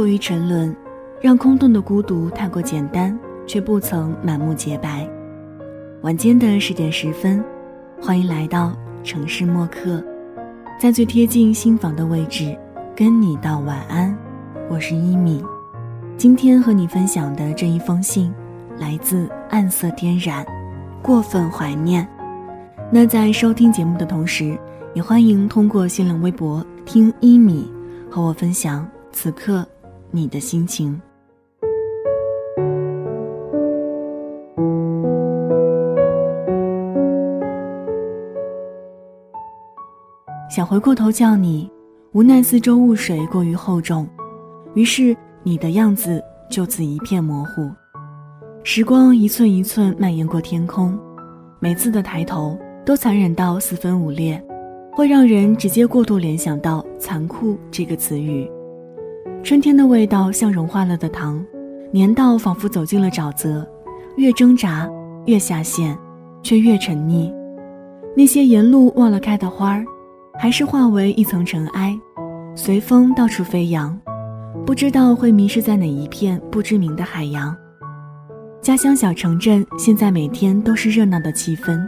[0.00, 0.74] 过于沉沦，
[1.20, 3.14] 让空洞的孤独太过简单，
[3.46, 5.06] 却不曾满目洁白。
[6.00, 7.44] 晚间的十点十分，
[8.00, 8.74] 欢迎来到
[9.04, 10.02] 城市默客，
[10.80, 12.58] 在最贴近心房的位置，
[12.96, 14.16] 跟你道晚安。
[14.70, 15.44] 我是一米，
[16.16, 18.32] 今天和你分享的这一封信，
[18.78, 20.46] 来自暗色天染，
[21.02, 22.08] 过分怀念。
[22.90, 24.58] 那在收听节目的同时，
[24.94, 27.70] 也欢迎通过新浪微博听一米，
[28.10, 29.62] 和我分享此刻
[30.10, 31.00] 你的心情。
[40.48, 41.70] 想回过头叫你，
[42.12, 44.06] 无奈四周雾水过于厚重，
[44.74, 47.70] 于是你的样子就此一片模糊。
[48.64, 50.98] 时光一寸一寸蔓延过天空，
[51.60, 54.42] 每次的抬头都残忍到四分五裂，
[54.92, 58.50] 会让人直接过度联想到“残酷”这个词语。
[59.42, 61.44] 春天的味道像融化了的糖，
[61.90, 63.66] 黏到仿佛走进了沼泽，
[64.16, 64.88] 越挣扎
[65.26, 65.96] 越下陷，
[66.42, 67.32] 却越沉溺。
[68.16, 69.84] 那些沿路忘了开的花儿。
[70.38, 71.94] 还是化为一层尘埃，
[72.54, 73.98] 随风到处飞扬，
[74.64, 77.54] 不知道会迷失在哪一片不知名的海洋。
[78.62, 81.78] 家乡小城镇现在每天都是热闹的气氛，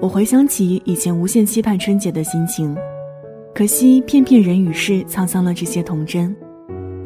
[0.00, 2.74] 我回想起以前无限期盼春节的心情，
[3.54, 6.34] 可惜片片人与事沧桑了这些童真，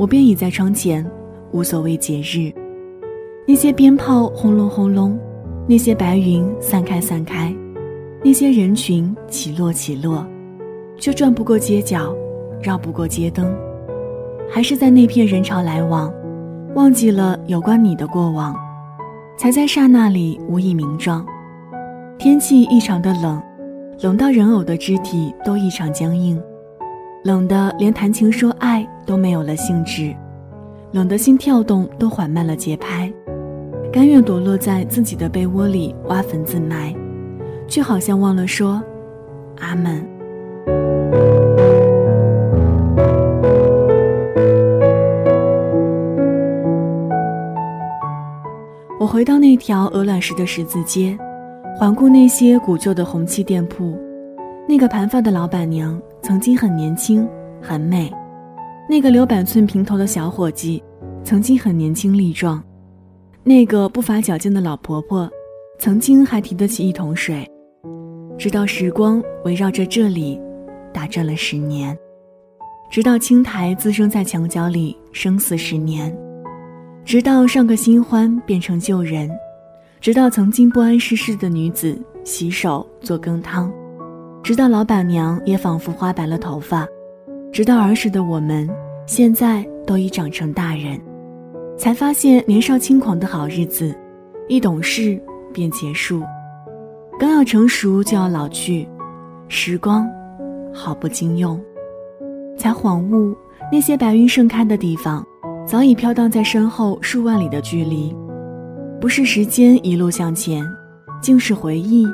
[0.00, 1.04] 我便倚在窗前，
[1.52, 2.50] 无所谓节日。
[3.46, 5.20] 那些鞭炮轰隆轰隆，
[5.68, 7.54] 那些白云散开散开，
[8.24, 10.26] 那些人群起落起落。
[10.98, 12.16] 却转不过街角，
[12.62, 13.54] 绕不过街灯，
[14.50, 16.10] 还是在那片人潮来往，
[16.74, 18.56] 忘记了有关你的过往，
[19.36, 21.26] 才在刹那里无以名状。
[22.16, 23.38] 天气异常的冷，
[24.00, 26.42] 冷到人偶的肢体都异常僵硬，
[27.22, 30.14] 冷的连谈情说爱都没有了兴致，
[30.90, 33.12] 冷的心跳动都缓慢了节拍，
[33.92, 36.94] 甘愿躲落在自己的被窝里挖坟自埋，
[37.68, 38.82] 却好像忘了说
[39.58, 40.02] 阿门。
[48.98, 51.18] 我回到那条鹅卵石的十字街，
[51.78, 53.94] 环顾那些古旧的红漆店铺。
[54.70, 57.28] 那个盘发的老板娘曾经很年轻、
[57.60, 58.08] 很美；
[58.88, 60.80] 那个留板寸平头的小伙计
[61.24, 62.62] 曾经很年轻力壮；
[63.42, 65.28] 那个不乏矫健的老婆婆
[65.80, 67.44] 曾经还提得起一桶水。
[68.38, 70.40] 直到时光围绕着这里。
[70.92, 71.98] 打转了十年，
[72.92, 76.12] 直到青苔滋生在墙角里，生死十年；
[77.04, 79.28] 直到上个新欢变成旧人；
[80.00, 83.68] 直到曾经不谙世事的女子洗手做羹汤；
[84.42, 86.86] 直到老板娘也仿佛花白了头发；
[87.52, 88.68] 直到儿时的我们，
[89.06, 91.00] 现在都已长成大人，
[91.76, 93.94] 才发现年少轻狂的好日子，
[94.48, 95.20] 一懂事
[95.52, 96.22] 便结束，
[97.18, 98.88] 刚要成熟就要老去，
[99.48, 100.08] 时光。
[100.72, 101.60] 好不经用，
[102.56, 103.36] 才恍悟，
[103.72, 105.26] 那些白云盛开的地方，
[105.66, 108.14] 早已飘荡在身后数万里的距离。
[109.00, 110.64] 不是时间一路向前，
[111.20, 112.06] 竟是回忆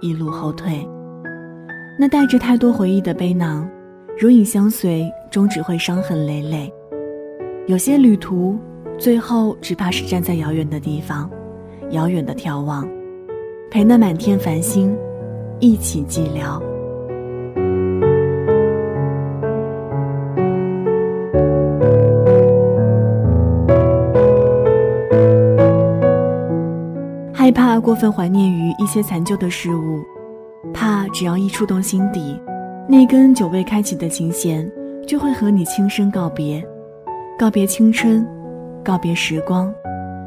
[0.00, 0.88] 一路后退。
[2.00, 3.68] 那带着太多回忆的背囊，
[4.18, 6.72] 如影相随，终只会伤痕累累。
[7.66, 8.58] 有些旅途，
[8.96, 11.30] 最后只怕是站在遥远的地方，
[11.90, 12.88] 遥远的眺望，
[13.70, 14.96] 陪那满天繁星，
[15.58, 16.58] 一起寂寥。
[27.30, 30.02] 害怕过分怀念于一些残旧的事物，
[30.74, 32.38] 怕只要一触动心底，
[32.88, 34.70] 那根久未开启的琴弦
[35.06, 36.62] 就会和你轻声告别，
[37.38, 38.26] 告别青春，
[38.84, 39.72] 告别时光，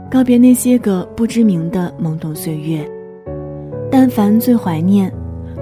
[0.10, 2.84] 告别那些个不知名的懵懂岁月。
[3.92, 5.14] 但凡最怀念，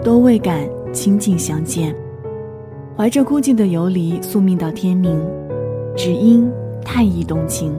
[0.03, 1.93] 都未敢亲近相见，
[2.95, 5.21] 怀着孤寂的游离宿命到天明，
[5.95, 6.49] 只因
[6.83, 7.77] 太易动情。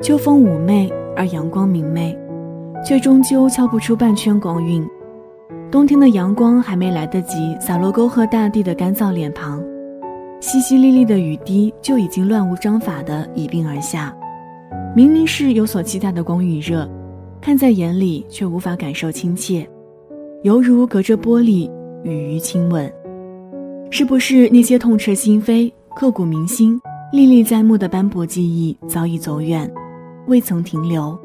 [0.00, 2.16] 秋风妩媚而阳光明媚。
[2.84, 4.88] 却终究敲不出半圈光晕。
[5.70, 9.60] 冬天的阳光还没来得及洒落沟壑大地的干燥脸庞，
[10.40, 14.16] 淅淅沥沥的雨滴就已经乱无章法的一并而下。
[14.96, 16.88] 明明是有所期待的光与热，
[17.38, 19.68] 看在眼里却无法感受亲切，
[20.42, 21.70] 犹如隔着玻璃
[22.02, 22.90] 与鱼亲吻。
[23.90, 26.80] 是不是那些痛彻心扉、刻骨铭心、
[27.12, 29.70] 历历在目的斑驳记忆早已走远，
[30.28, 31.18] 未曾停留？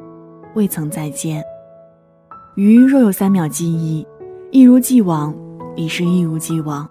[0.54, 1.42] 未曾再见。
[2.56, 4.06] 鱼若有三秒记忆，
[4.53, 5.33] 一如既往，
[5.75, 6.88] 已是一如既往。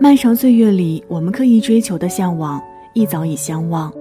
[0.00, 2.62] 漫长岁月里，我们刻意追求的向往，
[2.94, 3.92] 亦早已相忘。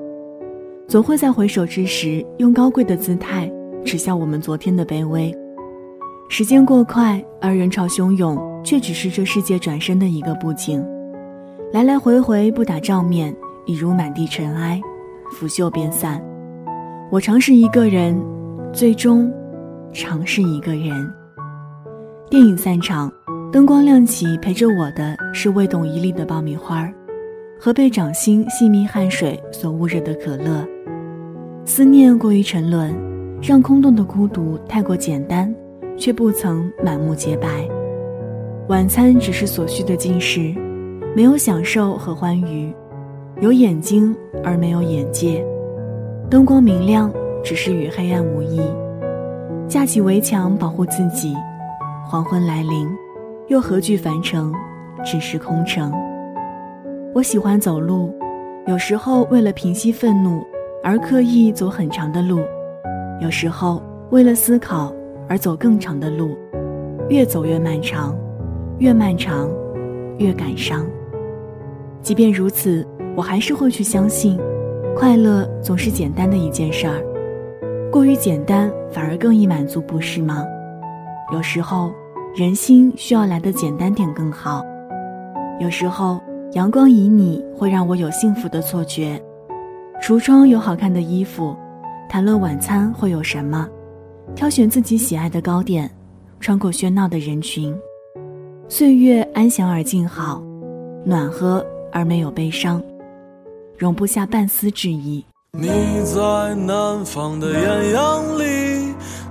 [0.88, 3.52] 总会在回首之时，用高贵的姿态
[3.84, 5.36] 耻笑我们昨天的卑微。
[6.30, 10.86] 时间过快，而人潮汹涌，却只是这世界转身的一个布景。
[11.74, 13.36] 来来回回不打照面，
[13.66, 14.80] 已如满地尘埃，
[15.32, 16.24] 拂袖便散。
[17.10, 18.16] 我尝试一个人，
[18.72, 19.34] 最终，
[19.92, 21.12] 尝试一个人。
[22.30, 23.10] 电影散场，
[23.54, 26.92] 灯光亮起，陪着我的是未懂一粒的爆米花，
[27.58, 30.68] 和被掌心细密汗水所捂热的可乐。
[31.64, 32.94] 思念过于沉沦，
[33.42, 35.54] 让空洞的孤独太过简单，
[35.98, 37.48] 却不曾满目洁白。
[38.68, 40.54] 晚餐只是所需的进食。
[41.16, 42.72] 没有享受和欢愉，
[43.40, 44.14] 有眼睛
[44.44, 45.44] 而没有眼界，
[46.30, 48.62] 灯光明亮只是与黑暗无异，
[49.68, 51.34] 架起围墙保护自己。
[52.10, 52.88] 黄昏来临，
[53.48, 54.50] 又何惧凡尘，
[55.04, 55.92] 只是空城。
[57.14, 58.16] 我喜欢走路，
[58.66, 60.42] 有时候为了平息愤怒
[60.82, 62.40] 而刻意走很长的路，
[63.20, 64.94] 有时候为了思考
[65.28, 66.38] 而走更长的路，
[67.10, 68.18] 越走越漫长，
[68.78, 69.50] 越漫长，
[70.18, 70.86] 越感伤。
[72.02, 72.88] 即便如此，
[73.18, 74.40] 我还是会去相信，
[74.96, 77.04] 快乐总是简单的一件事儿。
[77.92, 80.46] 过于简单反而更易满足，不是吗？
[81.32, 81.94] 有时候，
[82.36, 84.64] 人心需要来的简单点更好。
[85.60, 86.20] 有时候，
[86.54, 89.22] 阳光旖旎会让我有幸福的错觉。
[90.02, 91.56] 橱窗有好看的衣服，
[92.10, 93.68] 谈论晚餐会有什么？
[94.36, 95.90] 挑选自己喜爱的糕点，
[96.40, 97.76] 穿过喧闹的人群，
[98.68, 100.42] 岁月安详而静好，
[101.06, 101.66] 暖和。
[101.90, 102.84] 而没有悲伤，
[103.78, 105.24] 容不下半丝质疑。
[105.54, 105.68] 你
[106.04, 108.87] 在南方的艳阳里，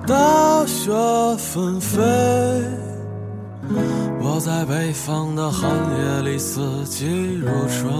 [0.07, 0.93] 大雪
[1.37, 2.01] 纷飞；
[4.21, 7.93] 我在北方的寒夜里，四季如春。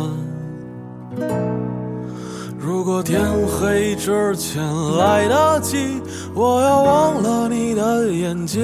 [2.57, 4.63] 如果天黑之前
[4.97, 6.01] 来得及，
[6.33, 8.63] 我要忘了你的眼睛，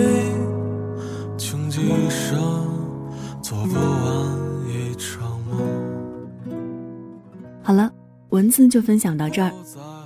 [1.36, 2.38] 穷极一生
[3.42, 5.60] 做不完一场梦。
[7.60, 7.90] 好了，
[8.28, 9.50] 文字就分享到这儿。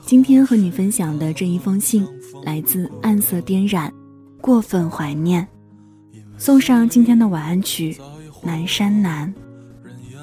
[0.07, 2.07] 今天和你分享的这一封信
[2.45, 3.93] 来自暗色颠染，
[4.41, 5.45] 过分怀念。
[6.39, 7.93] 送上今天的晚安曲
[8.41, 9.35] 《南山南》。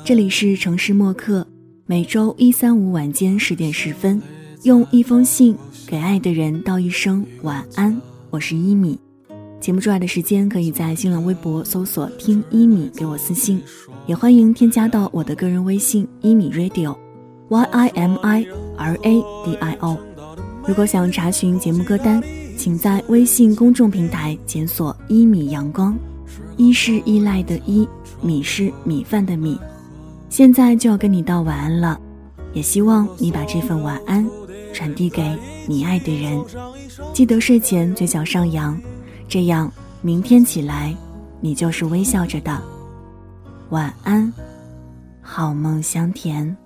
[0.05, 1.45] 这里是城市默客，
[1.85, 4.21] 每周一、三、五晚间十点十分，
[4.63, 5.53] 用一封信
[5.85, 8.01] 给爱的人道一声晚安。
[8.29, 8.97] 我是一米。
[9.59, 13.61] 节目之外的时间，可以在新浪微博搜索“听一米”给我私信，
[14.07, 16.95] 也欢迎添加到我的个人微信“一米 radio”。
[17.53, 18.47] Y i m i
[18.77, 19.95] r a d i o，
[20.65, 22.19] 如果想查询节目歌单，
[22.57, 25.95] 请在微信公众平台检索“一米阳光”，
[26.57, 27.87] 一是依赖的依，
[28.21, 29.59] 米是米饭的米。
[30.29, 31.99] 现在就要跟你道晚安了，
[32.53, 34.27] 也希望你把这份晚安
[34.73, 36.43] 传递给你爱的人。
[37.13, 38.75] 记得睡前嘴角上扬，
[39.27, 39.71] 这样
[40.01, 40.95] 明天起来
[41.39, 42.59] 你就是微笑着的。
[43.69, 44.33] 晚安，
[45.21, 46.57] 好梦香甜。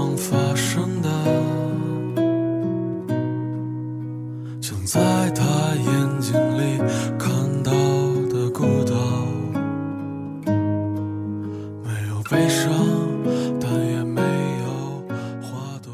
[0.00, 1.10] 常发生的，
[4.62, 4.98] 像在
[5.32, 5.44] 他
[5.76, 6.78] 眼睛里
[7.18, 7.30] 看
[7.62, 7.70] 到
[8.30, 8.94] 的孤岛，
[11.84, 12.72] 没有悲伤，
[13.60, 15.02] 但也没有
[15.42, 15.92] 花朵。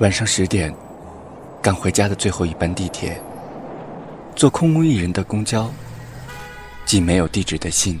[0.00, 0.74] 晚上十点，
[1.62, 3.16] 赶回家的最后一班地铁，
[4.34, 5.70] 坐空无一人的公交，
[6.84, 8.00] 寄没有地址的信。